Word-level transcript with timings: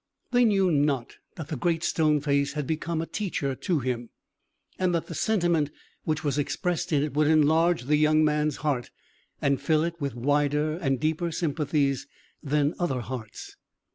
They 0.31 0.45
knew 0.45 0.71
not 0.71 1.17
that 1.35 1.49
the 1.49 1.55
Great 1.55 1.83
Stone 1.83 2.21
Face 2.21 2.53
had 2.53 2.65
become 2.65 3.03
a 3.03 3.05
teacher 3.05 3.53
to 3.53 3.79
him, 3.81 4.09
and 4.79 4.95
that 4.95 5.05
the 5.05 5.13
sentiment 5.13 5.69
which 6.05 6.23
was 6.23 6.39
expressed 6.39 6.91
in 6.91 7.03
it 7.03 7.13
would 7.13 7.27
enlarge 7.27 7.83
the 7.83 7.97
young 7.97 8.25
man's 8.25 8.55
heart, 8.65 8.89
and 9.43 9.61
fill 9.61 9.83
it 9.83 10.01
with 10.01 10.15
wider 10.15 10.73
and 10.73 10.99
deeper 10.99 11.31
sympathies 11.31 12.07
than 12.41 12.73
other 12.79 13.01
hearts. 13.01 13.57